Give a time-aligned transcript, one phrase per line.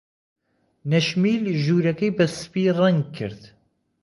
[0.91, 3.41] نەشمیل ژوورەکەی بە سپی ڕەنگ کرد.